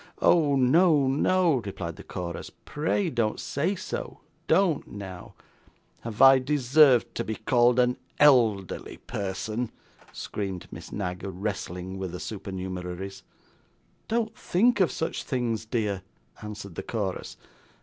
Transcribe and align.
'Oh 0.19 0.55
no, 0.55 1.05
no,' 1.05 1.57
replied 1.63 1.95
the 1.95 2.01
chorus, 2.01 2.49
'pray 2.65 3.11
don't 3.11 3.39
say 3.39 3.75
so; 3.75 4.17
don't 4.47 4.87
now!' 4.87 5.35
'Have 5.99 6.23
I 6.23 6.39
deserved 6.39 7.13
to 7.13 7.23
be 7.23 7.35
called 7.35 7.77
an 7.79 7.97
elderly 8.19 8.97
person?' 9.05 9.69
screamed 10.11 10.67
Miss 10.71 10.91
Knag, 10.91 11.21
wrestling 11.23 11.99
with 11.99 12.13
the 12.13 12.19
supernumeraries. 12.19 13.21
'Don't 14.07 14.35
think 14.35 14.79
of 14.79 14.91
such 14.91 15.21
things, 15.23 15.65
dear,' 15.65 16.01
answered 16.41 16.73
the 16.73 16.81
chorus. 16.81 17.37